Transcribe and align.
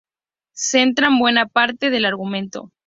Centran 0.55 1.19
buena 1.19 1.45
parte 1.45 1.91
del 1.91 2.05
argumento. 2.05 2.71